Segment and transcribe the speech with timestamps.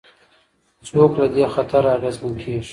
[0.87, 2.69] څوک له دې خطره اغېزمن کېږي؟